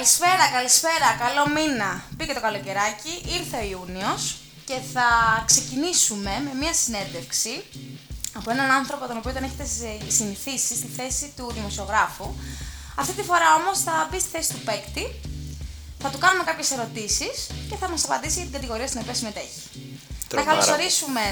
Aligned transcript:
Καλησπέρα, 0.00 0.44
καλησπέρα, 0.56 1.08
καλό 1.24 1.44
μήνα. 1.56 1.90
Πήγε 2.16 2.32
το 2.38 2.40
καλοκαιράκι, 2.40 3.12
ήρθε 3.38 3.56
ο 3.62 3.66
Ιούνιος 3.74 4.22
και 4.68 4.76
θα 4.94 5.08
ξεκινήσουμε 5.50 6.32
με 6.46 6.52
μια 6.60 6.74
συνέντευξη 6.82 7.54
από 8.38 8.50
έναν 8.50 8.70
άνθρωπο 8.70 9.06
τον 9.06 9.16
οποίο 9.16 9.32
τον 9.32 9.42
έχετε 9.42 9.64
συνηθίσει 10.18 10.72
στη 10.80 10.88
θέση 10.98 11.32
του 11.36 11.52
δημοσιογράφου. 11.56 12.28
Αυτή 13.02 13.12
τη 13.18 13.22
φορά 13.22 13.48
όμως 13.60 13.76
θα 13.86 14.08
μπει 14.10 14.18
στη 14.20 14.28
θέση 14.34 14.50
του 14.52 14.60
παίκτη, 14.68 15.04
θα 16.02 16.08
του 16.12 16.18
κάνουμε 16.18 16.44
κάποιες 16.44 16.70
ερωτήσεις 16.70 17.36
και 17.68 17.76
θα 17.80 17.88
μας 17.88 18.04
απαντήσει 18.04 18.34
για 18.34 18.44
την 18.48 18.52
κατηγορία 18.52 18.86
στην 18.86 19.00
οποία 19.02 19.14
συμμετέχει. 19.14 19.60
Τρομάρα. 20.28 20.48
Να 20.48 20.52
καλωσορίσουμε 20.52 21.24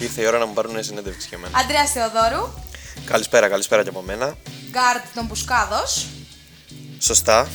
Ήρθε 0.00 0.22
η 0.22 0.26
ώρα 0.26 0.38
να 0.38 0.46
μου 0.46 0.52
πάρουν 0.52 0.84
συνέντευξη 0.84 1.26
για 1.28 1.38
μένα. 1.38 1.58
Αντρέα 1.58 1.86
Θεοδόρου, 1.86 2.44
Καλησπέρα, 3.04 3.48
καλησπέρα 3.48 3.82
και 3.82 3.88
από 3.88 4.02
μένα. 4.02 4.36
Γκάρτ 4.70 5.04
των 5.14 5.24
Μπουσκάδος, 5.26 6.06
Σωστά. 6.98 7.48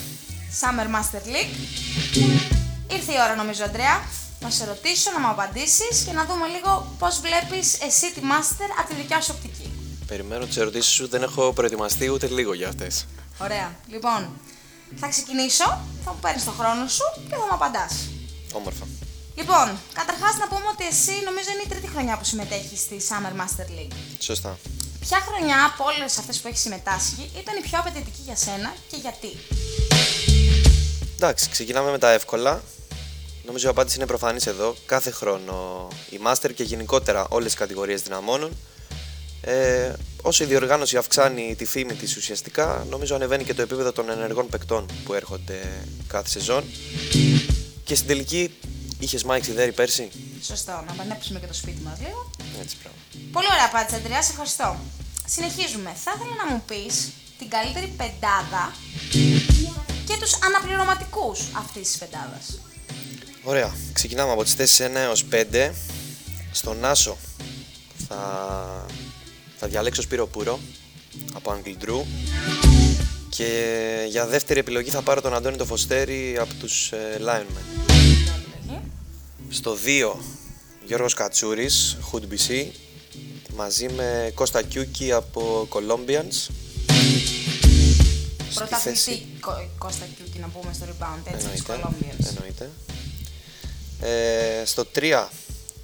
Summer 0.59 0.87
Master 0.95 1.23
League. 1.33 1.55
Ήρθε 2.91 3.11
η 3.13 3.19
ώρα 3.25 3.35
νομίζω, 3.35 3.63
Αντρέα, 3.63 4.03
να 4.39 4.49
σε 4.49 4.65
ρωτήσω, 4.65 5.11
να 5.11 5.19
μου 5.19 5.27
απαντήσεις 5.27 6.03
και 6.05 6.11
να 6.11 6.25
δούμε 6.25 6.47
λίγο 6.47 6.95
πώς 6.99 7.19
βλέπεις 7.19 7.81
εσύ 7.81 8.13
τη 8.13 8.21
Master 8.31 8.69
από 8.79 8.87
τη 8.89 8.95
δικιά 8.95 9.21
σου 9.21 9.33
οπτική. 9.35 9.71
Περιμένω 10.07 10.45
τις 10.45 10.57
ερωτήσεις 10.57 10.91
σου, 10.91 11.07
δεν 11.07 11.23
έχω 11.23 11.53
προετοιμαστεί 11.53 12.09
ούτε 12.09 12.27
λίγο 12.27 12.53
για 12.53 12.67
αυτές. 12.67 13.05
Ωραία. 13.41 13.75
Λοιπόν, 13.87 14.29
θα 14.95 15.07
ξεκινήσω, 15.07 15.65
θα 16.05 16.11
μου 16.13 16.19
παίρνεις 16.21 16.43
το 16.43 16.51
χρόνο 16.51 16.87
σου 16.87 17.03
και 17.29 17.35
θα 17.35 17.45
μου 17.47 17.53
απαντάς. 17.53 17.93
Όμορφα. 18.53 18.85
Λοιπόν, 19.35 19.67
καταρχάς 19.93 20.33
να 20.37 20.47
πούμε 20.47 20.67
ότι 20.73 20.85
εσύ 20.93 21.13
νομίζω 21.25 21.49
είναι 21.53 21.63
η 21.65 21.69
τρίτη 21.69 21.87
χρονιά 21.87 22.17
που 22.17 22.23
συμμετέχεις 22.23 22.79
στη 22.79 22.97
Summer 23.09 23.33
Master 23.41 23.67
League. 23.77 23.95
Σωστά. 24.19 24.57
Ποια 24.99 25.19
χρονιά 25.27 25.65
από 25.65 25.83
όλες 25.83 26.17
αυτές 26.17 26.39
που 26.39 26.47
έχεις 26.47 26.61
συμμετάσχει 26.61 27.29
ήταν 27.41 27.53
η 27.57 27.61
πιο 27.67 27.79
απαιτητική 27.79 28.21
για 28.21 28.35
σένα 28.35 28.73
και 28.89 28.97
γιατί; 29.05 29.31
Εντάξει, 31.23 31.49
ξεκινάμε 31.49 31.91
με 31.91 31.97
τα 31.97 32.11
εύκολα. 32.11 32.61
Νομίζω 33.45 33.67
η 33.67 33.69
απάντηση 33.69 33.97
είναι 33.97 34.05
προφανής 34.05 34.45
εδώ. 34.47 34.75
Κάθε 34.85 35.11
χρόνο 35.11 35.87
η 36.09 36.19
Master 36.25 36.53
και 36.55 36.63
γενικότερα 36.63 37.27
όλες 37.29 37.51
τι 37.51 37.57
κατηγορίες 37.57 38.01
δυναμώνουν. 38.01 38.57
Ε, 39.41 39.93
όσο 40.21 40.43
η 40.43 40.47
διοργάνωση 40.47 40.97
αυξάνει 40.97 41.55
τη 41.57 41.65
φήμη 41.65 41.93
της 41.93 42.17
ουσιαστικά, 42.17 42.85
νομίζω 42.89 43.15
ανεβαίνει 43.15 43.43
και 43.43 43.53
το 43.53 43.61
επίπεδο 43.61 43.91
των 43.91 44.09
ενεργών 44.09 44.49
παικτών 44.49 44.85
που 45.05 45.13
έρχονται 45.13 45.59
κάθε 46.07 46.29
σεζόν. 46.29 46.63
Και 47.83 47.95
στην 47.95 48.07
τελική, 48.07 48.53
είχες 48.99 49.23
Μάικ 49.23 49.43
Σιδέρη 49.43 49.71
πέρσι; 49.71 50.09
Σωστό, 50.43 50.83
να 50.87 50.93
πανέψουμε 50.93 51.39
και 51.39 51.47
το 51.47 51.53
σπίτι 51.53 51.81
μας 51.81 51.99
λίγο. 51.99 52.31
Έτσι 52.61 52.75
πράγμα. 52.81 52.99
Πολύ 53.31 53.47
ωραία 53.51 53.65
απάντηση, 53.65 53.95
Αντρέα, 53.95 54.21
σε 54.23 54.31
ευχαριστώ. 54.31 54.75
Συνεχίζουμε. 55.25 55.91
Θα 56.03 56.11
ήθελα 56.15 56.35
να 56.45 56.53
μου 56.53 56.63
πεις 56.67 57.09
την 57.37 57.49
καλύτερη 57.49 57.93
πεντάδα 57.97 58.73
και 60.11 60.17
τους 60.19 60.37
αναπληρωματικούς 60.43 61.39
αυτής 61.53 61.87
της 61.87 61.97
πεντάδα. 61.97 62.39
Ωραία. 63.43 63.73
Ξεκινάμε 63.93 64.31
από 64.31 64.43
τις 64.43 64.53
θέσεις 64.53 64.79
1 64.85 64.95
έως 64.95 65.25
5. 65.31 65.71
Στον 66.51 66.85
Άσο 66.85 67.17
θα, 68.07 68.85
θα 69.57 69.67
διαλέξω 69.67 70.01
Σπύρο 70.01 70.27
Πούρο 70.27 70.59
από 71.33 71.51
Αγγλιντρού 71.51 72.05
και 73.29 74.05
για 74.09 74.27
δεύτερη 74.27 74.59
επιλογή 74.59 74.89
θα 74.89 75.01
πάρω 75.01 75.21
τον 75.21 75.33
Αντώνη 75.33 75.57
το 75.57 75.65
Φωστέρη 75.65 76.37
από 76.39 76.53
τους 76.53 76.91
ε, 76.91 77.21
Lionmen. 77.25 77.91
Στο 79.49 79.77
2 80.13 80.19
Γιώργος 80.85 81.13
Κατσούρης, 81.13 81.97
Hood 82.11 82.21
BC 82.21 82.65
μαζί 83.55 83.89
με 83.89 84.31
Κώστα 84.35 84.61
Κιούκι 84.61 85.11
από 85.11 85.67
Colombians. 85.71 86.60
Στη 88.51 88.59
Πρωταθλητή 88.59 88.97
θέση- 88.97 89.27
Κω- 89.39 89.67
Κώστα 89.77 90.05
Κιούκι 90.17 90.39
να 90.39 90.47
πούμε 90.47 90.73
στο 90.73 90.85
rebound, 90.85 91.33
έτσι, 91.33 91.47
της 91.47 91.63
Εννοείται. 91.67 91.87
Colombians. 91.87 92.27
Εννοείται. 92.35 92.69
Ε, 94.01 94.65
στο 94.65 94.85
3 94.85 95.29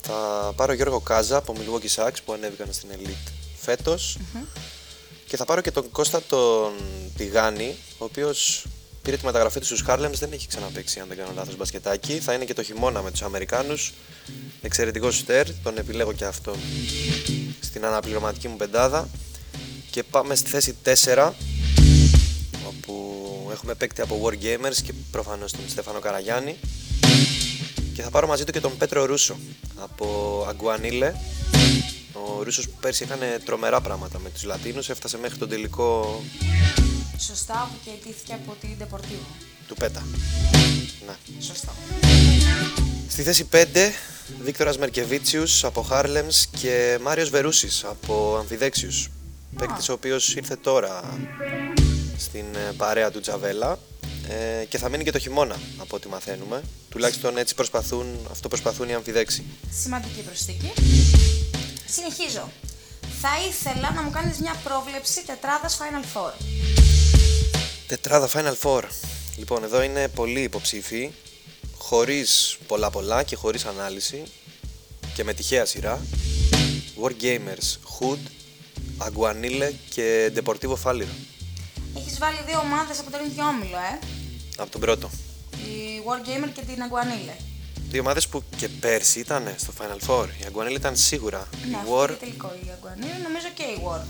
θα 0.02 0.54
πάρω 0.56 0.74
Γιώργο 0.74 1.00
Κάζα 1.00 1.38
από 1.38 1.54
Milwaukee 1.58 2.04
Bucks 2.04 2.16
που 2.26 2.34
ανέβηκαν 2.34 2.68
στην 2.74 2.90
Elite 2.98 3.32
φετος 3.60 4.18
Και 5.28 5.38
θα 5.38 5.46
πάρω 5.46 5.62
και 5.62 5.72
τον 5.72 5.92
Κώστα 5.92 6.22
τον 6.30 6.74
Τιγάνη, 7.18 7.76
ο 7.98 8.04
οποίος 8.06 8.66
πήρε 9.02 9.18
τη 9.18 9.26
μεταγραφή 9.26 9.60
του 9.60 9.66
στους 9.66 9.84
Harlems, 9.88 10.12
δεν 10.14 10.32
έχει 10.32 10.48
ξαναπαίξει 10.48 11.00
αν 11.00 11.08
δεν 11.08 11.18
κάνω 11.18 11.32
λάθος 11.36 11.56
μπασκετάκι. 11.58 12.20
Θα 12.20 12.34
είναι 12.34 12.46
και 12.46 12.54
το 12.54 12.64
χειμώνα 12.64 13.02
με 13.02 13.12
τους 13.12 13.22
Αμερικάνους. 13.22 13.94
Εξαιρετικός 14.62 15.16
σουτέρ, 15.16 15.48
τον 15.64 15.78
επιλέγω 15.78 16.14
και 16.14 16.26
αυτόν 16.26 16.56
στην 17.60 17.86
αναπληρωματική 17.86 18.48
μου 18.48 18.56
πεντάδα. 18.58 19.10
Και 19.92 20.04
πάμε 20.04 20.36
στη 20.36 20.50
θέση 20.50 20.76
4, 20.84 21.34
όπου 22.68 23.50
έχουμε 23.52 23.74
παίκτη 23.76 24.02
από 24.02 24.22
Wargamers 24.24 24.76
και 24.84 24.94
προφανώς 25.12 25.52
τον 25.52 25.62
Στέφανο 25.68 26.00
Καραγιάννη. 26.00 26.58
Και 27.94 28.02
θα 28.02 28.10
πάρω 28.10 28.28
μαζί 28.28 28.44
του 28.44 28.52
και 28.52 28.60
τον 28.60 28.78
Πέτρο 28.78 29.06
Ρούσο 29.06 29.38
από 29.82 30.46
Αγκουανίλε. 30.50 31.14
Ο 32.14 32.44
Ρούσος 32.44 32.66
που 32.70 32.78
πέρσι 32.82 33.04
έκανε 33.04 33.40
τρομερά 33.46 33.82
πράγματα 33.82 34.20
με 34.20 34.30
τους 34.30 34.44
Λατίνους, 34.44 34.90
έφτασε 34.90 35.18
μέχρι 35.18 35.38
τον 35.38 35.50
τελικό 35.50 36.22
Σωστά, 37.20 37.70
που 37.72 37.78
και 37.84 37.90
αιτήθηκε 37.90 38.34
από 38.34 38.56
την 38.62 38.70
Deportivo. 38.80 39.26
του 39.68 39.76
Πέτα. 39.76 40.08
Ναι. 41.06 41.14
Σωστό. 41.40 41.72
Στη 43.10 43.22
θέση 43.24 43.48
5, 43.52 43.92
Βίκτορας 44.42 44.78
Μερκεβίτσιους 44.78 45.64
από 45.64 45.82
Χάρλεμς 45.82 46.46
και 46.46 47.00
Μάριος 47.02 47.30
Βερούσης 47.30 47.84
από 47.84 48.36
Αμφιδέξιους. 48.40 49.10
Παίκτης 49.58 49.90
ο 49.90 49.94
οποίος 49.94 50.36
ήρθε 50.36 50.56
τώρα 50.56 51.18
στην 52.18 52.46
ε, 52.56 52.74
παρέα 52.78 53.12
του 53.12 53.20
Τζαβέλα 53.20 53.80
ε, 54.30 54.66
και 54.66 54.78
θα 54.78 54.90
μείνει 54.90 55.04
και 55.04 55.12
το 55.12 55.20
χειμώνα 55.20 55.56
από 55.78 55.96
ό,τι 55.96 56.08
μαθαίνουμε. 56.08 56.62
Τουλάχιστον 56.90 57.38
έτσι 57.38 57.56
προσπαθούν, 57.56 58.28
αυτό 58.32 58.48
προσπαθούν 58.48 58.90
οι 58.90 58.94
Αμφιδέξοι. 58.94 59.44
Σημαντική 59.82 60.22
προσθήκη. 60.22 60.72
Συνεχίζω. 61.88 62.52
Θα 63.22 63.30
ήθελα 63.50 63.92
να 63.92 64.02
μου 64.02 64.10
κάνεις 64.10 64.38
μια 64.40 64.56
πρόβλεψη 64.64 65.26
τετράδας 65.26 65.78
Final 65.78 66.18
Four. 66.18 66.32
Τετράδα 67.88 68.30
Final 68.30 68.56
Four. 68.62 68.84
Λοιπόν, 69.38 69.64
εδώ 69.64 69.82
είναι 69.82 70.08
πολλοί 70.08 70.42
υποψήφοι, 70.42 71.12
χωρίς 71.78 72.58
πολλά 72.68 72.90
πολλά 72.90 73.24
και 73.24 73.36
χωρίς 73.36 73.66
ανάλυση 73.66 74.24
και 75.14 75.24
με 75.24 75.34
τυχαία 75.34 75.66
σειρά. 75.66 76.02
Wargamers, 77.02 77.78
Hood, 78.00 78.20
Aguanile 79.08 79.72
και 79.90 80.32
Deportivo 80.36 80.76
Falliro. 80.84 81.37
Έχεις 82.20 82.30
βάλει 82.30 82.50
δύο 82.50 82.60
ομάδες 82.60 83.00
από 83.00 83.12
τον 83.12 83.26
ίδιο 83.26 83.44
όμιλο, 83.46 83.78
ε; 83.78 84.00
Από 84.58 84.72
τον 84.72 84.82
πρώτο. 84.82 85.10
Η 85.52 85.76
Wargamer 86.08 86.50
και 86.54 86.62
την 86.62 86.78
Aguanile. 86.88 87.36
Δύο 87.90 88.02
ομάδες 88.02 88.28
που 88.28 88.44
και 88.58 88.68
πέρσι 88.68 89.20
ήταν 89.20 89.54
στο 89.58 89.72
Final 89.80 90.00
Four. 90.08 90.26
Η 90.40 90.46
Aguanile 90.52 90.76
ήταν 90.76 90.96
σίγουρα. 90.96 91.48
Ναι, 91.66 91.72
η 91.72 91.80
αυτό 91.80 92.02
War, 92.02 92.08
είναι 92.08 92.18
τελικό 92.18 92.48
η 92.64 92.68
Aguanile, 92.76 93.22
νομίζω 93.28 93.48
και 93.54 93.64
η 93.64 93.78
War. 93.86 94.02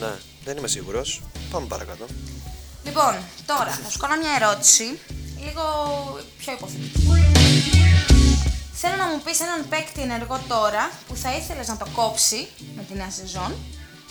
ναι, 0.00 0.12
δεν 0.44 0.56
είμαι 0.56 0.68
σίγουρος. 0.68 1.22
Πάμε 1.50 1.66
παρακάτω. 1.66 2.06
Λοιπόν, 2.84 3.14
τώρα 3.46 3.70
θα 3.84 3.90
σου 3.90 3.98
κάνω 3.98 4.16
μια 4.16 4.32
ερώτηση, 4.40 4.84
λίγο 5.44 5.64
πιο 6.38 6.52
υποθετική. 6.52 7.00
Θέλω 8.72 8.96
να 8.96 9.06
μου 9.06 9.20
πεις 9.24 9.40
έναν 9.40 9.68
παίκτη 9.68 10.00
ενεργό 10.00 10.40
τώρα 10.48 10.90
που 11.08 11.16
θα 11.16 11.36
ήθελες 11.36 11.68
να 11.68 11.76
το 11.76 11.86
κόψει 11.94 12.48
με 12.76 12.82
τη 12.88 12.94
νέα 12.94 13.10
σεζόν 13.10 13.54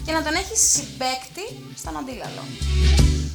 και 0.06 0.12
να 0.12 0.24
τον 0.24 0.34
έχεις 0.34 0.60
συμπέκτη 0.72 1.46
στον 1.76 1.98
αντίλαλο. 1.98 2.44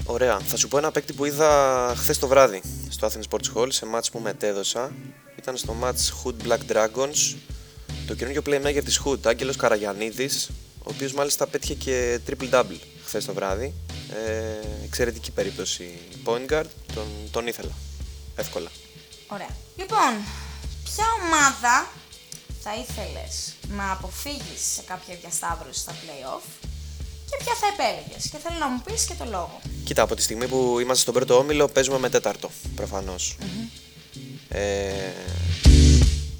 Ωραία. 0.06 0.40
Θα 0.40 0.56
σου 0.56 0.68
πω 0.68 0.78
ένα 0.78 0.90
παίκτη 0.90 1.12
που 1.12 1.24
είδα 1.24 1.92
χθες 1.96 2.18
το 2.18 2.26
βράδυ 2.26 2.62
στο 2.88 3.08
Athens 3.08 3.22
Sports 3.30 3.56
Hall 3.56 3.66
σε 3.70 3.86
μάτς 3.86 4.10
που 4.10 4.18
μετέδωσα. 4.18 4.92
Ήταν 5.38 5.56
στο 5.56 5.72
μάτς 5.72 6.12
Hood 6.24 6.46
Black 6.48 6.72
Dragons. 6.72 7.34
Το 8.06 8.14
καινούργιο 8.14 8.42
playmaker 8.46 8.80
της 8.84 9.00
Hood, 9.04 9.18
Άγγελος 9.26 9.56
Καραγιανίδης, 9.56 10.50
ο 10.78 10.90
οποίος 10.90 11.12
μάλιστα 11.12 11.46
πέτυχε 11.46 11.74
και 11.74 12.20
triple-double 12.28 12.78
χθες 13.04 13.24
το 13.24 13.34
βράδυ. 13.34 13.74
Ε, 14.26 14.84
εξαιρετική 14.84 15.30
περίπτωση 15.30 15.98
point 16.24 16.52
guard, 16.52 16.66
τον, 16.94 17.06
τον 17.30 17.46
ήθελα. 17.46 17.72
Εύκολα. 18.36 18.70
Ωραία. 19.26 19.56
Λοιπόν, 19.76 20.12
ποια 20.84 21.04
ομάδα 21.24 21.88
θα 22.62 22.74
ήθελες 22.74 23.54
να 23.76 23.92
αποφύγεις 23.92 24.60
σε 24.74 24.82
κάποια 24.86 25.14
διασταύρωση 25.20 25.80
στα 25.80 25.92
play-off; 25.92 26.68
Και 27.36 27.44
ποια 27.44 27.54
θα 27.54 27.66
επέλεγες 27.74 28.28
και 28.30 28.38
θέλω 28.42 28.58
να 28.58 28.68
μου 28.68 28.82
πεις 28.84 29.04
και 29.04 29.14
το 29.18 29.24
λόγο. 29.24 29.60
Κοίτα, 29.84 30.02
από 30.02 30.14
τη 30.14 30.22
στιγμή 30.22 30.46
που 30.46 30.78
είμαστε 30.80 31.02
στον 31.02 31.14
πρώτο 31.14 31.38
όμιλο, 31.38 31.68
παίζουμε 31.68 31.98
με 31.98 32.08
τέταρτο, 32.08 32.50
προφανώς. 32.74 33.36
Ε, 34.48 34.92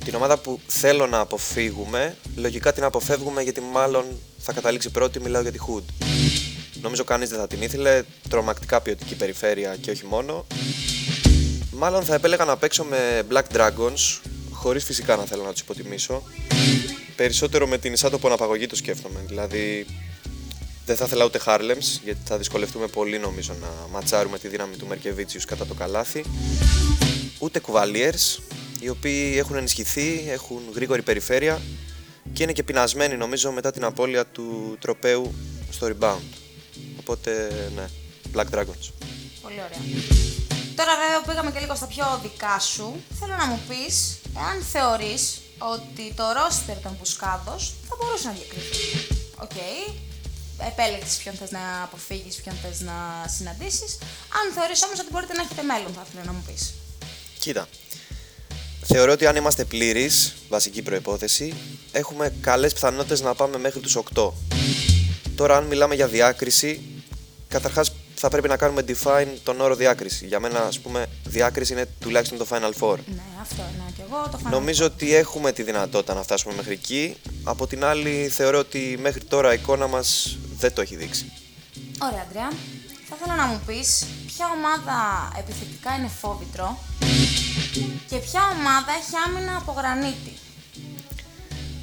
την 0.04 0.14
ομάδα 0.14 0.38
που 0.38 0.60
θέλω 0.66 1.06
να 1.06 1.18
αποφύγουμε, 1.18 2.16
λογικά 2.36 2.72
την 2.72 2.84
αποφεύγουμε 2.84 3.42
γιατί 3.42 3.60
μάλλον 3.60 4.04
θα 4.38 4.52
καταλήξει 4.52 4.90
πρώτη, 4.90 5.20
μιλάω 5.20 5.42
για 5.42 5.52
τη 5.52 5.58
Hood. 5.68 6.06
Νομίζω 6.80 7.04
κανείς 7.04 7.28
δεν 7.28 7.38
θα 7.38 7.46
την 7.46 7.62
ήθελε, 7.62 8.02
τρομακτικά 8.28 8.80
ποιοτική 8.80 9.14
περιφέρεια 9.14 9.76
και 9.76 9.90
όχι 9.90 10.04
μόνο. 10.06 10.46
Μάλλον 11.70 12.04
θα 12.04 12.14
επέλεγα 12.14 12.44
να 12.44 12.56
παίξω 12.56 12.84
με 12.84 13.22
Black 13.32 13.56
Dragons, 13.56 14.20
χωρίς 14.52 14.84
φυσικά 14.84 15.16
να 15.16 15.24
θέλω 15.24 15.42
να 15.42 15.52
τους 15.52 15.60
υποτιμήσω. 15.60 16.22
Περισσότερο 17.16 17.66
με 17.66 17.78
την 17.78 17.92
εισάτοπο 17.92 18.26
αναπαγωγή 18.26 18.66
το 18.66 18.76
σκέφτομαι, 18.76 19.20
δηλαδή 19.26 19.86
Δεν 20.86 20.96
θα 20.96 21.04
ήθελα 21.04 21.24
ούτε 21.24 21.40
Harlems, 21.46 22.00
γιατί 22.04 22.20
θα 22.24 22.38
δυσκολευτούμε 22.38 22.86
πολύ 22.86 23.18
νομίζω 23.18 23.56
να 23.60 23.68
ματσάρουμε 23.90 24.38
τη 24.38 24.48
δύναμη 24.48 24.76
του 24.76 24.86
Μερκεβίτσιους 24.86 25.44
κατά 25.44 25.66
το 25.66 25.74
καλάθι. 25.74 26.24
Ούτε 27.38 27.58
Κουβαλιέρς, 27.58 28.40
οι 28.80 28.88
οποίοι 28.88 29.34
έχουν 29.36 29.56
ενισχυθεί, 29.56 30.24
έχουν 30.28 30.60
γρήγορη 30.74 31.02
περιφέρεια 31.02 31.62
και 32.32 32.42
είναι 32.42 32.52
και 32.52 32.62
πεινασμένοι 32.62 33.16
νομίζω 33.16 33.52
μετά 33.52 33.70
την 33.70 33.84
απώλεια 33.84 34.26
του 34.26 34.76
τροπαίου 34.80 35.34
στο 35.70 35.86
rebound. 35.86 36.28
Οπότε 36.98 37.48
ναι, 37.74 37.84
Black 38.34 38.58
Dragons. 38.58 38.90
Πολύ 39.42 39.60
ωραία. 39.66 39.78
Τώρα 40.76 40.92
βέβαια 41.02 41.20
που 41.20 41.28
πήγαμε 41.28 41.50
και 41.50 41.58
λίγο 41.58 41.74
στα 41.74 41.86
πιο 41.86 42.20
δικά 42.22 42.58
σου, 42.58 43.02
θέλω 43.20 43.34
να 43.36 43.46
μου 43.46 43.60
πεις 43.68 44.20
εάν 44.36 44.62
θεωρείς 44.62 45.40
ότι 45.58 46.14
το 46.16 46.24
ρόστερ 46.32 46.76
των 46.82 46.96
Πουσκάδος 46.98 47.74
θα 47.88 47.96
μπορούσε 47.98 48.26
να 48.26 48.32
διακριθεί. 48.32 49.14
Οκ, 49.42 49.50
okay. 49.50 49.92
Επέλεξες 50.58 51.16
ποιον 51.16 51.34
θες 51.34 51.50
να 51.50 51.82
αποφύγεις, 51.82 52.34
ποιον 52.36 52.54
θες 52.62 52.80
να 52.80 52.94
συναντήσεις. 53.28 53.98
Αν 54.38 54.52
θεωρείς 54.54 54.82
όμως 54.82 54.98
ότι 54.98 55.08
μπορείτε 55.10 55.32
να 55.32 55.42
έχετε 55.42 55.62
μέλλον 55.62 55.92
θα 55.92 56.04
ήθελα 56.08 56.24
να 56.24 56.32
μου 56.32 56.44
πεις. 56.46 56.74
Κοίτα, 57.38 57.68
θεωρώ 58.86 59.12
ότι 59.12 59.26
αν 59.26 59.36
είμαστε 59.36 59.64
πλήρεις, 59.64 60.34
βασική 60.48 60.82
προϋπόθεση, 60.82 61.54
έχουμε 61.92 62.32
καλές 62.40 62.72
πιθανότητες 62.72 63.20
να 63.20 63.34
πάμε 63.34 63.58
μέχρι 63.58 63.80
τους 63.80 63.96
8. 63.96 64.32
Τώρα 65.36 65.56
αν 65.56 65.64
μιλάμε 65.64 65.94
για 65.94 66.06
διάκριση, 66.06 66.80
καταρχάς 67.48 67.92
θα 68.14 68.28
πρέπει 68.28 68.48
να 68.48 68.56
κάνουμε 68.56 68.84
define 68.88 69.28
τον 69.42 69.60
όρο 69.60 69.74
διάκριση. 69.74 70.26
Για 70.26 70.40
μένα, 70.40 70.60
ας 70.60 70.78
πούμε, 70.78 71.06
διάκριση 71.24 71.72
είναι 71.72 71.86
τουλάχιστον 72.00 72.38
το 72.38 72.46
Final 72.50 72.72
Four. 72.80 72.96
Ναι, 73.06 73.22
αυτό 73.40 73.62
είναι 73.74 73.92
και 73.96 74.02
εγώ 74.02 74.28
το 74.30 74.38
Final 74.44 74.50
Νομίζω 74.50 74.84
ότι 74.84 75.14
έχουμε 75.14 75.52
τη 75.52 75.62
δυνατότητα 75.62 76.14
να 76.14 76.22
φτάσουμε 76.22 76.54
μέχρι 76.54 76.72
εκεί. 76.72 77.16
Από 77.44 77.66
την 77.66 77.84
άλλη, 77.84 78.28
θεωρώ 78.28 78.58
ότι 78.58 78.98
μέχρι 79.00 79.24
τώρα 79.24 79.52
η 79.52 79.58
εικόνα 79.60 79.86
μας 79.86 80.38
δεν 80.64 80.72
το 80.72 80.80
έχει 80.80 80.96
δείξει. 80.96 81.32
Ωραία, 82.02 82.24
Αντρέα. 82.28 82.50
Θα 83.08 83.16
ήθελα 83.16 83.36
να 83.36 83.46
μου 83.46 83.60
πεις 83.66 84.06
ποια 84.26 84.46
ομάδα 84.56 84.98
επιθετικά 85.38 85.94
είναι 85.94 86.10
φόβητρο 86.20 86.78
και 88.08 88.16
ποια 88.16 88.40
ομάδα 88.58 88.90
έχει 89.00 89.14
άμυνα 89.26 89.56
από 89.56 89.72
γρανίτη. 89.72 90.32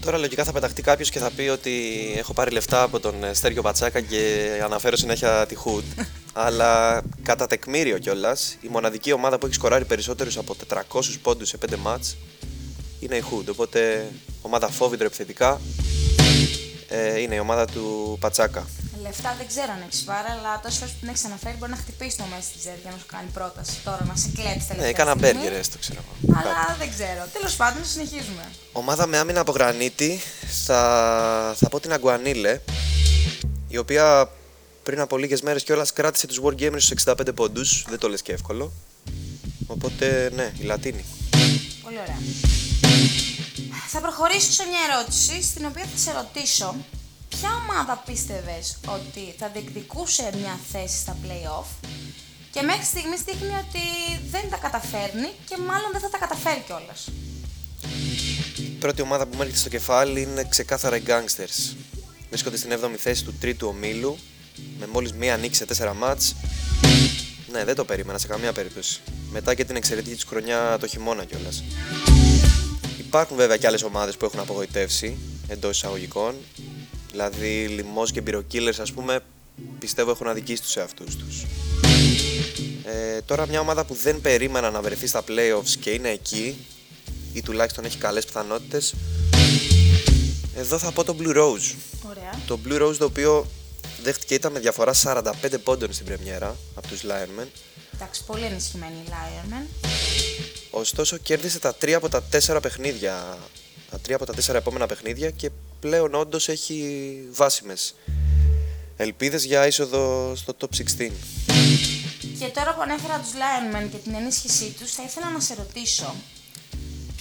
Τώρα 0.01 0.17
λογικά 0.17 0.43
θα 0.43 0.51
πεταχτεί 0.51 0.81
κάποιος 0.81 1.09
και 1.09 1.19
θα 1.19 1.31
πει 1.31 1.41
ότι 1.41 1.73
έχω 2.17 2.33
πάρει 2.33 2.51
λεφτά 2.51 2.81
από 2.83 2.99
τον 2.99 3.23
ε, 3.23 3.33
Στέργιο 3.33 3.61
Πατσάκα 3.61 4.01
και 4.01 4.51
αναφέρω 4.63 4.95
συνέχεια 4.95 5.45
τη 5.45 5.55
Hood. 5.65 6.03
Αλλά 6.45 7.01
κατά 7.23 7.47
τεκμήριο 7.47 7.97
κιόλας, 7.97 8.57
η 8.61 8.67
μοναδική 8.67 9.11
ομάδα 9.11 9.37
που 9.37 9.45
έχει 9.45 9.55
σκοράρει 9.55 9.85
περισσότερους 9.85 10.37
από 10.37 10.55
400 10.73 11.01
πόντους 11.21 11.47
σε 11.47 11.57
5 11.69 11.75
μάτς 11.75 12.17
είναι 12.99 13.15
η 13.15 13.23
Hood. 13.31 13.45
Οπότε 13.49 14.11
ομάδα 14.41 14.67
φόβητρο 14.67 15.05
επιθετικά 15.05 15.61
ε, 16.91 17.19
είναι 17.19 17.35
η 17.35 17.39
ομάδα 17.39 17.65
του 17.65 18.17
Πατσάκα. 18.19 18.67
Λεφτά 19.01 19.35
δεν 19.37 19.47
ξέρω 19.47 19.71
αν 19.71 19.81
έχεις 19.87 20.01
πάρει, 20.03 20.27
αλλά 20.27 20.59
τόσες 20.63 20.77
φορές 20.77 20.93
που 20.93 20.99
την 20.99 21.09
έχεις 21.09 21.25
αναφέρει 21.25 21.55
μπορεί 21.59 21.71
να 21.71 21.77
χτυπήσει 21.77 22.17
το 22.17 22.23
Messenger 22.33 22.77
για 22.81 22.91
να 22.91 22.97
σου 22.97 23.05
κάνει 23.05 23.29
πρόταση. 23.33 23.73
Τώρα 23.83 24.05
να 24.05 24.15
σε 24.15 24.29
κλέψει 24.35 24.67
τελευταία. 24.67 24.77
Ναι, 24.77 24.87
έκανα 24.87 25.15
μπέργκερ, 25.15 25.53
έστω 25.53 25.77
ξέρω 25.77 25.99
εγώ. 26.03 26.37
Αλλά 26.39 26.75
δεν 26.79 26.89
ξέρω. 26.89 27.27
Τέλος 27.33 27.55
πάντων, 27.55 27.85
συνεχίζουμε. 27.85 28.43
Ομάδα 28.71 29.07
με 29.07 29.17
άμυνα 29.17 29.39
από 29.39 29.51
γρανίτη 29.51 30.19
θα, 30.65 30.81
θα 31.57 31.69
πω 31.69 31.79
την 31.79 31.93
Αγκουανίλε, 31.93 32.59
η 33.67 33.77
οποία 33.77 34.29
πριν 34.83 34.99
από 34.99 35.17
λίγες 35.17 35.41
μέρες 35.41 35.63
κιόλας 35.63 35.93
κράτησε 35.93 36.27
τους 36.27 36.39
Wargamers 36.43 36.81
στους 36.81 37.03
65 37.05 37.13
πόντους. 37.35 37.85
Δεν 37.89 37.99
το 37.99 38.09
λες 38.09 38.21
και 38.21 38.31
εύκολο. 38.31 38.71
Οπότε 39.67 40.31
ναι, 40.35 40.51
η 40.59 40.63
Λατίνη. 40.63 41.05
Πολύ 41.83 41.97
ωραία. 42.01 42.17
Θα 43.93 43.99
προχωρήσω 43.99 44.51
σε 44.51 44.63
μια 44.65 44.79
ερώτηση 44.89 45.43
στην 45.43 45.65
οποία 45.65 45.85
θα 45.85 45.97
σε 45.97 46.11
ρωτήσω 46.11 46.75
ποια 47.29 47.49
ομάδα 47.63 48.03
πίστευες 48.05 48.77
ότι 48.87 49.35
θα 49.37 49.47
διεκδικούσε 49.53 50.29
μια 50.35 50.59
θέση 50.71 50.97
στα 50.97 51.17
play-off 51.23 51.89
και 52.51 52.61
μέχρι 52.61 52.83
στιγμή 52.83 53.15
δείχνει 53.15 53.53
ότι 53.65 53.85
δεν 54.29 54.49
τα 54.49 54.57
καταφέρνει 54.57 55.29
και 55.45 55.57
μάλλον 55.57 55.89
δεν 55.91 56.01
θα 56.01 56.09
τα 56.09 56.17
καταφέρει 56.17 56.63
κιόλας. 56.65 57.09
Η 58.57 58.77
πρώτη 58.79 59.01
ομάδα 59.01 59.25
που 59.25 59.35
μου 59.35 59.41
έρχεται 59.41 59.59
στο 59.59 59.69
κεφάλι 59.69 60.21
είναι 60.21 60.43
ξεκάθαρα 60.49 60.95
οι 60.95 61.03
Gangsters. 61.07 61.75
Βρίσκονται 62.29 62.57
στην 62.57 62.71
7η 62.71 62.97
θέση 62.97 63.23
του 63.23 63.33
τρίτου 63.39 63.67
ομίλου 63.67 64.17
με 64.79 64.87
μόλις 64.87 65.13
μία 65.13 65.37
νίκη 65.37 65.55
σε 65.55 65.65
4 65.77 65.93
μάτς. 65.97 66.35
Ναι, 67.51 67.63
δεν 67.63 67.75
το 67.75 67.85
περίμενα 67.85 68.17
σε 68.17 68.27
καμία 68.27 68.53
περίπτωση. 68.53 69.01
Μετά 69.31 69.53
και 69.53 69.65
την 69.65 69.75
εξαιρετική 69.75 70.15
του 70.15 70.27
χρονιά 70.27 70.77
το 70.79 70.87
χειμώνα 70.87 71.25
κιόλας. 71.25 71.63
Υπάρχουν 73.07 73.37
βέβαια 73.37 73.57
και 73.57 73.67
άλλες 73.67 73.83
ομάδες 73.83 74.17
που 74.17 74.25
έχουν 74.25 74.39
απογοητεύσει 74.39 75.17
εντός 75.47 75.77
εισαγωγικών. 75.77 76.35
Δηλαδή, 77.11 77.67
λοιμός 77.67 78.11
και 78.11 78.21
μπυροκύλερ, 78.21 78.81
ας 78.81 78.91
πούμε, 78.91 79.19
πιστεύω 79.79 80.11
έχουν 80.11 80.27
αδικήσει 80.27 80.61
τους 80.61 80.75
εαυτούς 80.75 81.15
τους. 81.15 81.45
Ε, 82.83 83.21
τώρα, 83.21 83.47
μια 83.47 83.59
ομάδα 83.59 83.85
που 83.85 83.93
δεν 83.93 84.21
περίμενα 84.21 84.71
να 84.71 84.81
βρεθεί 84.81 85.07
στα 85.07 85.23
playoffs 85.27 85.69
και 85.79 85.89
είναι 85.89 86.09
εκεί, 86.09 86.65
ή 87.33 87.41
τουλάχιστον 87.41 87.85
έχει 87.85 87.97
καλές 87.97 88.25
πιθανότητες, 88.25 88.93
εδώ 90.55 90.77
θα 90.77 90.91
πω 90.91 91.03
το 91.03 91.15
Blue 91.19 91.37
Rose. 91.37 91.75
Ωραία. 92.09 92.39
Το 92.47 92.59
Blue 92.67 92.81
Rose 92.81 92.97
το 92.97 93.05
οποίο 93.05 93.47
δέχτηκε 94.03 94.33
ήταν 94.33 94.51
με 94.51 94.59
διαφορά 94.59 94.93
45 95.03 95.31
πόντων 95.63 95.93
στην 95.93 96.05
πρεμιέρα 96.05 96.55
από 96.75 96.87
τους 96.87 97.01
Lionmen. 97.03 97.47
Εντάξει, 97.93 98.23
πολύ 98.25 98.43
ενισχυμένη 98.43 98.95
η 99.05 99.09
Lionmen. 99.09 99.65
Ωστόσο 100.71 101.17
κέρδισε 101.17 101.59
τα 101.59 101.73
τρία 101.75 101.97
από 101.97 102.09
τα 102.09 102.23
τέσσερα 102.23 102.59
παιχνίδια, 102.59 103.37
τα 103.91 103.99
τρία 103.99 104.15
από 104.15 104.25
τα 104.25 104.33
τέσσερα 104.33 104.57
επόμενα 104.57 104.85
παιχνίδια 104.87 105.29
και 105.29 105.49
πλέον 105.79 106.15
όντως 106.15 106.49
έχει 106.49 107.13
βάσιμες 107.31 107.95
ελπίδες 108.97 109.43
για 109.43 109.67
είσοδο 109.67 110.33
στο 110.35 110.55
top 110.59 110.67
16. 110.99 111.11
Και 112.39 112.47
τώρα 112.47 112.73
που 112.75 112.81
ανέφερα 112.81 113.19
τους 113.19 113.31
Lionmen 113.31 113.87
και 113.91 113.97
την 113.97 114.13
ενίσχυσή 114.13 114.75
τους, 114.79 114.91
θα 114.91 115.03
ήθελα 115.03 115.29
να 115.29 115.39
σε 115.39 115.53
ρωτήσω 115.57 116.15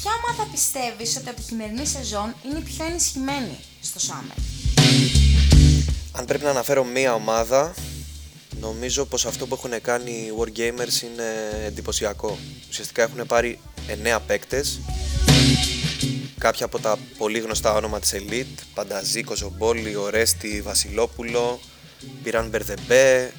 Ποια 0.03 0.11
ομάδα 0.25 0.51
πιστεύεις 0.51 1.17
ότι 1.17 1.29
από 1.29 1.37
τη 1.37 1.43
χειμερινή 1.43 1.87
σεζόν 1.87 2.35
είναι 2.45 2.59
η 2.59 2.63
πιο 2.63 2.85
ενισχυμένη 2.85 3.59
στο 3.83 4.01
Summer? 4.09 4.37
Αν 6.13 6.25
πρέπει 6.25 6.45
να 6.45 6.51
αναφέρω 6.51 6.85
μία 6.85 7.15
ομάδα, 7.15 7.75
νομίζω 8.61 9.05
πως 9.05 9.27
αυτό 9.27 9.47
που 9.47 9.55
έχουν 9.55 9.81
κάνει 9.83 10.11
οι 10.11 10.33
Wargamers 10.39 11.03
είναι 11.03 11.25
εντυπωσιακό. 11.67 12.39
Ουσιαστικά 12.69 13.03
έχουν 13.03 13.27
πάρει 13.27 13.59
9 14.05 14.19
παίκτες, 14.27 14.81
κάποια 16.39 16.65
από 16.65 16.79
τα 16.79 16.99
πολύ 17.19 17.39
γνωστά 17.39 17.75
όνομα 17.75 18.01
της 18.01 18.15
Elite, 18.15 18.63
Πανταζή, 18.75 19.23
Κοζομπόλη, 19.23 19.97
Ορέστη, 19.97 20.63
Βασιλόπουλο, 20.63 21.61
πήραν 22.23 22.49
Μπερδεμπέ, 22.49 23.33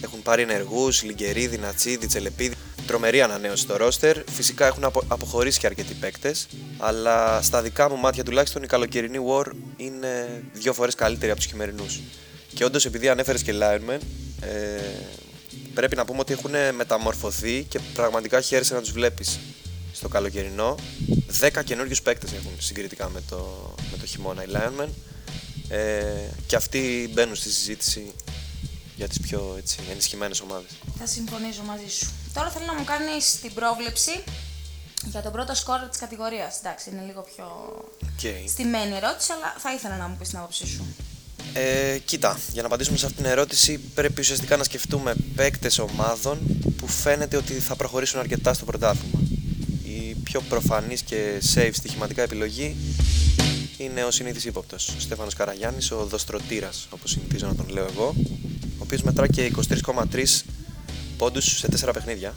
έχουν 0.00 0.22
πάρει 0.22 0.42
ενεργούς, 0.42 1.02
Λιγκερίδη, 1.02 1.58
Νατσίδη, 1.58 2.06
Τσελεπίδη. 2.06 2.54
Τρομερή 2.86 3.22
ανανέωση 3.22 3.62
στο 3.62 3.76
ρόστερ. 3.76 4.16
Φυσικά 4.30 4.66
έχουν 4.66 4.84
αποχωρήσει 4.84 5.58
και 5.58 5.66
αρκετοί 5.66 5.94
παίκτες. 5.94 6.46
Αλλά 6.78 7.42
στα 7.42 7.62
δικά 7.62 7.90
μου 7.90 7.96
μάτια 7.96 8.24
τουλάχιστον 8.24 8.62
η 8.62 8.66
καλοκαιρινή 8.66 9.18
War 9.28 9.46
είναι 9.76 10.42
δύο 10.52 10.72
φορές 10.72 10.94
καλύτερη 10.94 11.30
από 11.30 11.40
τους 11.40 11.50
χειμερινούς. 11.50 12.00
Και 12.54 12.64
όντως 12.64 12.86
επειδή 12.86 13.08
ανέφερες 13.08 13.42
και 13.42 13.52
Lionman, 13.60 13.98
ε, 14.40 14.80
πρέπει 15.74 15.96
να 15.96 16.04
πούμε 16.04 16.18
ότι 16.18 16.32
έχουν 16.32 16.74
μεταμορφωθεί 16.74 17.66
και 17.68 17.80
πραγματικά 17.94 18.40
χαίρεσαι 18.40 18.74
να 18.74 18.80
τους 18.80 18.92
βλέπεις 18.92 19.38
στο 19.92 20.08
καλοκαιρινό. 20.08 20.74
10 21.40 21.62
καινούριους 21.64 22.02
παίκτες 22.02 22.32
έχουν 22.32 22.52
συγκριτικά 22.58 23.08
με 23.08 23.22
το, 23.28 23.72
με 23.90 23.96
το 23.98 24.06
χειμώνα 24.06 24.44
οι 24.44 24.46
Lionman. 24.52 24.88
Ε, 25.68 26.02
και 26.46 26.56
αυτοί 26.56 27.10
μπαίνουν 27.12 27.34
στη 27.34 27.50
συζήτηση 27.50 28.12
για 28.96 29.08
τις 29.08 29.20
πιο 29.20 29.54
έτσι, 29.58 29.78
ενισχυμένες 29.90 30.40
ομάδες. 30.40 30.70
Θα 30.98 31.06
συμφωνήσω 31.06 31.62
μαζί 31.62 31.88
σου. 31.88 32.10
Τώρα 32.34 32.50
θέλω 32.50 32.64
να 32.64 32.74
μου 32.74 32.84
κάνεις 32.84 33.40
την 33.40 33.54
πρόβλεψη 33.54 34.22
για 35.04 35.22
τον 35.22 35.32
πρώτο 35.32 35.54
σκόρ 35.54 35.78
της 35.88 35.98
κατηγορίας. 35.98 36.58
Εντάξει, 36.58 36.90
είναι 36.90 37.02
λίγο 37.06 37.26
πιο 37.34 37.46
okay. 38.02 38.44
στημένη 38.48 38.96
ερώτηση, 38.96 39.32
αλλά 39.32 39.54
θα 39.58 39.72
ήθελα 39.72 39.96
να 39.96 40.08
μου 40.08 40.16
πεις 40.18 40.28
την 40.28 40.38
άποψή 40.38 40.66
σου. 40.66 40.84
Ε, 41.52 41.98
κοίτα, 42.04 42.38
για 42.52 42.60
να 42.62 42.66
απαντήσουμε 42.68 42.96
σε 42.96 43.06
αυτήν 43.06 43.22
την 43.22 43.32
ερώτηση 43.32 43.78
πρέπει 43.94 44.20
ουσιαστικά 44.20 44.56
να 44.56 44.64
σκεφτούμε 44.64 45.14
παίκτες 45.34 45.78
ομάδων 45.78 46.38
που 46.76 46.86
φαίνεται 46.86 47.36
ότι 47.36 47.52
θα 47.52 47.76
προχωρήσουν 47.76 48.20
αρκετά 48.20 48.54
στο 48.54 48.64
πρωτάθλημα. 48.64 49.20
Η 49.84 50.16
πιο 50.24 50.40
προφανής 50.40 51.02
και 51.02 51.42
safe 51.54 51.70
στοιχηματικά 51.72 52.22
επιλογή 52.22 52.76
είναι 53.78 54.04
ο 54.04 54.10
συνήθις 54.10 54.44
ύποπτος, 54.44 54.88
ο 54.88 55.00
Στέφανος 55.00 55.34
Καραγιάννης, 55.34 55.90
ο 55.90 56.04
δοστρωτήρας 56.04 56.86
όπως 56.90 57.10
συνηθίζω 57.10 57.46
να 57.46 57.54
τον 57.54 57.68
λέω 57.68 57.86
εγώ, 57.90 58.14
οποίος 58.92 59.02
μετρά 59.02 59.26
και 59.26 59.52
23,3 59.84 60.42
πόντους 61.16 61.58
σε 61.58 61.68
4 61.68 61.92
παιχνίδια. 61.92 62.34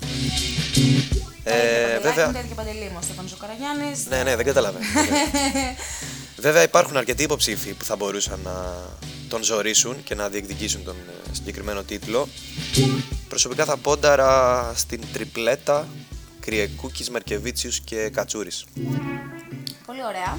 Ε, 1.43 2.00
βέβαια. 2.01 2.27
Είναι 2.27 2.46
και 2.48 2.53
παντελή 2.55 2.89
μου, 2.93 3.00
Στέφανος 3.01 3.36
Καραγιάννης. 3.39 4.05
Ναι, 4.10 4.24
ναι, 4.24 4.36
δεν 4.36 4.46
καταλαβαίνω. 4.46 4.86
βέβαια 6.44 6.64
υπάρχουν 6.64 6.98
αρκετοί 6.98 7.24
υποψήφοι 7.24 7.74
που 7.74 7.86
θα 7.86 7.96
μπορούσαν 7.96 8.40
να 8.44 8.76
τον 9.30 9.44
ζωρίσουν 9.44 10.04
και 10.04 10.16
να 10.16 10.30
διεκδικήσουν 10.30 10.84
τον 10.84 10.96
ε, 10.96 11.34
συγκεκριμένο 11.36 11.84
τίτλο. 11.84 12.28
Προσωπικά 13.28 13.66
θα 13.66 13.78
πόνταρα 13.78 14.72
στην 14.76 15.02
τριπλέτα 15.14 15.88
Κριεκούκης, 16.40 17.10
Μερκεβίτσιους 17.10 17.80
και 17.80 18.10
Κατσούρης. 18.10 18.66
Πολύ 19.86 20.04
ωραία. 20.08 20.38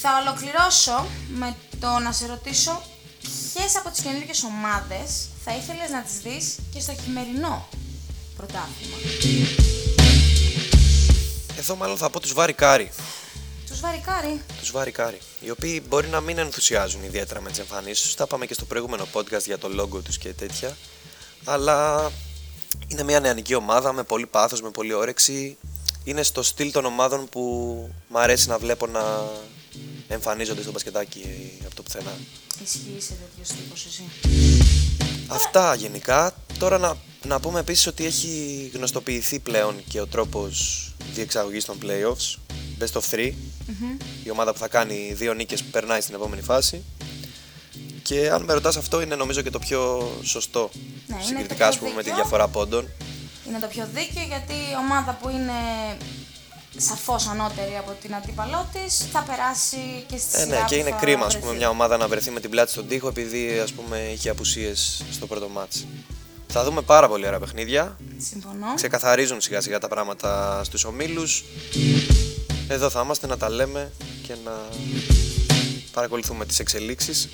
Θα 0.00 0.10
ολοκληρώσω 0.22 1.06
με 1.34 1.56
το 1.80 1.98
να 1.98 2.12
σε 2.12 2.26
ρωτήσω 2.26 2.82
Ποιες 3.54 3.76
από 3.76 3.90
τις 3.90 4.00
καινούργιες 4.00 4.42
ομάδες 4.44 5.28
θα 5.44 5.56
ήθελες 5.56 5.90
να 5.90 6.02
τις 6.02 6.18
δεις 6.18 6.58
και 6.74 6.80
στο 6.80 6.92
χειμερινό 7.04 7.68
πρωτάθλημα. 8.36 8.96
Εδώ 11.58 11.76
μάλλον 11.76 11.96
θα 11.96 12.10
πω 12.10 12.20
τους 12.20 12.32
Βαρικάρι. 12.32 12.90
Τους 13.70 13.80
βαρικάρι. 13.80 14.40
Τους 14.58 14.70
Βαρικάρι. 14.70 15.18
Οι 15.40 15.50
οποίοι 15.50 15.82
μπορεί 15.88 16.08
να 16.08 16.20
μην 16.20 16.38
ενθουσιάζουν 16.38 17.02
ιδιαίτερα 17.02 17.40
με 17.40 17.50
τις 17.50 17.58
εμφανίσεις 17.58 18.04
τους. 18.04 18.14
Τα 18.14 18.24
είπαμε 18.26 18.46
και 18.46 18.54
στο 18.54 18.64
προηγούμενο 18.64 19.06
podcast 19.12 19.44
για 19.44 19.58
το 19.58 19.68
logo 19.80 20.02
τους 20.04 20.18
και 20.18 20.32
τέτοια. 20.32 20.76
Αλλά 21.44 22.10
είναι 22.88 23.02
μια 23.02 23.20
νεανική 23.20 23.54
ομάδα 23.54 23.92
με 23.92 24.02
πολύ 24.02 24.26
πάθος, 24.26 24.62
με 24.62 24.70
πολύ 24.70 24.92
όρεξη. 24.92 25.56
Είναι 26.04 26.22
στο 26.22 26.42
στυλ 26.42 26.72
των 26.72 26.84
ομάδων 26.84 27.28
που 27.28 27.40
μου 28.08 28.18
αρέσει 28.18 28.48
να 28.48 28.58
βλέπω 28.58 28.86
να 28.86 29.24
εμφανίζονται 30.08 30.62
στο 30.62 30.70
μπασκετάκι 30.70 31.52
από 31.64 31.74
το 31.74 31.82
πουθενά. 31.82 32.12
Ισχύει 32.64 32.96
σε 32.98 33.12
τέτοιο 33.12 33.54
τύπο 33.56 33.74
εσύ. 33.74 34.04
Αυτά 35.26 35.74
γενικά. 35.74 36.34
Τώρα 36.58 36.78
να, 36.78 36.96
να 37.26 37.40
πούμε 37.40 37.60
επίσης 37.60 37.86
ότι 37.86 38.04
έχει 38.04 38.70
γνωστοποιηθεί 38.74 39.38
πλέον 39.38 39.84
και 39.88 40.00
ο 40.00 40.06
τρόπος 40.06 40.86
διεξαγωγής 41.12 41.64
των 41.64 41.78
playoffs. 41.82 42.38
Best 42.80 43.00
of 43.00 43.14
3. 43.16 43.32
Η 44.24 44.30
ομάδα 44.30 44.52
που 44.52 44.58
θα 44.58 44.68
κάνει 44.68 45.12
δύο 45.14 45.32
νίκες 45.34 45.62
περνάει 45.62 46.00
στην 46.00 46.14
επόμενη 46.14 46.42
φάση. 46.42 46.84
Και 48.02 48.30
αν 48.30 48.42
με 48.42 48.52
ρωτάς 48.52 48.76
αυτό 48.76 49.00
είναι 49.00 49.14
νομίζω 49.14 49.40
και 49.42 49.50
το 49.50 49.58
πιο 49.58 50.10
σωστό. 50.22 50.70
Ναι, 51.06 51.14
είναι 51.16 51.24
συγκριτικά 51.24 51.56
το 51.64 51.64
ας 51.64 51.70
πιο 51.78 51.80
πούμε 51.82 51.94
με 51.96 52.02
τη 52.02 52.08
δίκαιο. 52.08 52.22
διαφορά 52.22 52.48
πόντων. 52.48 52.88
Είναι 53.48 53.58
το 53.58 53.66
πιο 53.66 53.88
δίκαιο 53.94 54.24
γιατί 54.28 54.52
η 54.52 54.74
ομάδα 54.84 55.18
που 55.22 55.28
είναι 55.28 55.52
σαφώς 56.76 57.26
ανώτερη 57.26 57.76
από 57.78 57.96
την 58.02 58.14
αντίπαλό 58.14 58.68
της 58.72 59.06
θα 59.12 59.22
περάσει 59.22 59.76
και 60.06 60.16
στη 60.18 60.36
Ε, 60.40 60.44
σειρά 60.44 60.58
ναι, 60.58 60.64
και 60.68 60.74
που 60.74 60.80
είναι 60.80 60.90
θα 60.90 60.96
κρίμα 60.96 61.24
ας 61.26 61.32
βρεθεί. 61.32 61.46
πούμε, 61.46 61.56
μια 61.58 61.68
ομάδα 61.68 61.96
να 61.96 62.08
βρεθεί 62.08 62.30
με 62.30 62.40
την 62.40 62.50
πλάτη 62.50 62.70
στον 62.70 62.88
τοίχο 62.88 63.08
επειδή 63.08 63.58
ας 63.58 63.72
πούμε, 63.72 63.98
είχε 64.12 64.28
απουσίες 64.30 65.02
στο 65.12 65.26
πρώτο 65.26 65.48
μάτς. 65.48 65.86
Θα 66.52 66.64
δούμε 66.64 66.82
πάρα 66.82 67.08
πολύ 67.08 67.26
ωραία 67.26 67.38
παιχνίδια. 67.38 67.96
Συμφωνώ. 68.30 68.74
Ξεκαθαρίζουν 68.74 69.40
σιγά 69.40 69.60
σιγά 69.60 69.78
τα 69.78 69.88
πράγματα 69.88 70.60
στους 70.64 70.84
ομίλους. 70.84 71.44
Εδώ 72.72 72.90
θα 72.90 73.00
είμαστε 73.00 73.26
να 73.26 73.36
τα 73.36 73.48
λέμε 73.50 73.92
και 74.26 74.34
να 74.44 74.52
παρακολουθούμε 75.92 76.46
τις 76.46 76.58
εξελίξεις. 76.58 77.28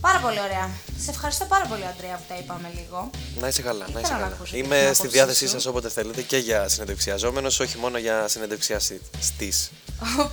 Πάρα 0.00 0.18
πολύ 0.18 0.40
ωραία. 0.40 0.70
Σε 1.04 1.10
ευχαριστώ 1.10 1.44
πάρα 1.44 1.64
πολύ, 1.66 1.84
Αντρέα, 1.86 2.16
που 2.16 2.22
τα 2.28 2.34
είπαμε 2.36 2.70
λίγο. 2.74 3.10
Να 3.40 3.48
είσαι 3.48 3.62
καλά, 3.62 3.78
να 3.78 3.84
Ήθελα 3.84 4.00
είσαι 4.00 4.12
να 4.12 4.18
καλά. 4.18 4.34
ακούσω 4.34 4.54
και 4.54 4.62
την 4.62 4.64
Είμαι 4.64 4.76
στη 4.76 4.86
άποψή 4.88 5.08
διάθεσή 5.08 5.44
σου. 5.46 5.52
σας 5.52 5.66
όποτε 5.66 5.88
θέλετε 5.88 6.22
και 6.22 6.36
για 6.36 6.68
συνεντευξιαζόμενος, 6.68 7.60
όχι 7.60 7.78
μόνο 7.78 7.98
για 7.98 8.28
συνεντευξιαστής. 8.28 9.70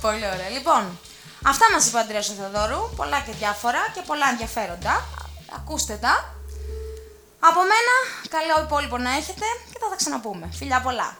πολύ 0.00 0.24
ωραία. 0.34 0.48
Λοιπόν, 0.56 0.98
αυτά 1.44 1.64
μας 1.72 1.86
είπε 1.86 1.96
ο 1.96 2.00
Αντρέας 2.00 2.28
ο 2.28 2.32
Θεοδόρου. 2.32 2.94
Πολλά 2.96 3.20
και 3.26 3.32
διάφορα 3.38 3.80
και 3.94 4.02
πολλά 4.06 4.26
ενδιαφέροντα. 4.30 4.94
Ακούστε 5.56 5.94
τα. 6.04 6.14
Από 7.48 7.60
μένα, 7.72 7.94
καλό 8.36 8.64
υπόλοιπο 8.66 8.96
να 8.98 9.10
έχετε 9.10 9.46
και 9.72 9.78
θα 9.82 9.88
τα 9.90 9.96
ξαναπούμε. 9.96 10.48
Φιλιά 10.52 10.80
πολλά. 10.80 11.16